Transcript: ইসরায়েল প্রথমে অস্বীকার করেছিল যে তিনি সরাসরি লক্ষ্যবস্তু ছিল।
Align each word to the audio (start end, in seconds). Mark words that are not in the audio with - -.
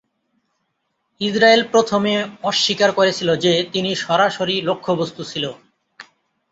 ইসরায়েল 1.21 1.61
প্রথমে 1.71 2.13
অস্বীকার 2.43 2.89
করেছিল 2.91 3.29
যে 3.35 3.53
তিনি 3.73 3.89
সরাসরি 3.95 4.55
লক্ষ্যবস্তু 4.61 5.21
ছিল। 5.23 5.45